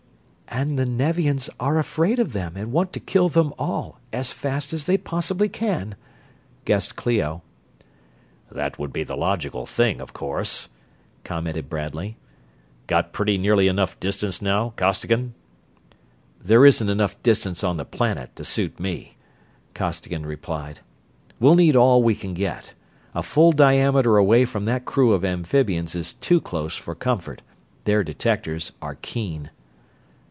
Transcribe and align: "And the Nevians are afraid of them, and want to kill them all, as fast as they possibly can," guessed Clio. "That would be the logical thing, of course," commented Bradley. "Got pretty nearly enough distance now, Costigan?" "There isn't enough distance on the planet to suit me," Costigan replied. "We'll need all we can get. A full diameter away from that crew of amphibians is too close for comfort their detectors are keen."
"And 0.53 0.77
the 0.77 0.85
Nevians 0.85 1.49
are 1.61 1.79
afraid 1.79 2.19
of 2.19 2.33
them, 2.33 2.57
and 2.57 2.73
want 2.73 2.91
to 2.93 2.99
kill 2.99 3.29
them 3.29 3.53
all, 3.57 4.01
as 4.11 4.33
fast 4.33 4.73
as 4.73 4.83
they 4.83 4.97
possibly 4.97 5.47
can," 5.47 5.95
guessed 6.65 6.97
Clio. 6.97 7.41
"That 8.51 8.77
would 8.77 8.91
be 8.91 9.05
the 9.05 9.15
logical 9.15 9.65
thing, 9.65 10.01
of 10.01 10.11
course," 10.11 10.67
commented 11.23 11.69
Bradley. 11.69 12.17
"Got 12.87 13.13
pretty 13.13 13.37
nearly 13.37 13.69
enough 13.69 13.97
distance 14.01 14.41
now, 14.41 14.73
Costigan?" 14.75 15.35
"There 16.43 16.65
isn't 16.65 16.89
enough 16.89 17.19
distance 17.23 17.63
on 17.63 17.77
the 17.77 17.85
planet 17.85 18.35
to 18.35 18.43
suit 18.43 18.77
me," 18.77 19.15
Costigan 19.73 20.25
replied. 20.25 20.81
"We'll 21.39 21.55
need 21.55 21.77
all 21.77 22.03
we 22.03 22.13
can 22.13 22.33
get. 22.33 22.73
A 23.15 23.23
full 23.23 23.53
diameter 23.53 24.17
away 24.17 24.43
from 24.43 24.65
that 24.65 24.83
crew 24.83 25.13
of 25.13 25.23
amphibians 25.23 25.95
is 25.95 26.13
too 26.13 26.41
close 26.41 26.75
for 26.75 26.93
comfort 26.93 27.41
their 27.85 28.03
detectors 28.03 28.73
are 28.81 28.95
keen." 28.95 29.49